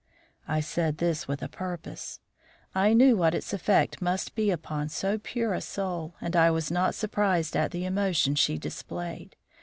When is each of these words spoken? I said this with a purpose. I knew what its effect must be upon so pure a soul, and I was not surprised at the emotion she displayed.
I 0.47 0.61
said 0.61 0.97
this 0.97 1.27
with 1.27 1.43
a 1.43 1.47
purpose. 1.47 2.21
I 2.73 2.93
knew 2.95 3.15
what 3.15 3.35
its 3.35 3.53
effect 3.53 4.01
must 4.01 4.33
be 4.33 4.49
upon 4.49 4.89
so 4.89 5.19
pure 5.19 5.53
a 5.53 5.61
soul, 5.61 6.15
and 6.19 6.35
I 6.35 6.49
was 6.49 6.71
not 6.71 6.95
surprised 6.95 7.55
at 7.55 7.69
the 7.69 7.85
emotion 7.85 8.33
she 8.33 8.57
displayed. 8.57 9.35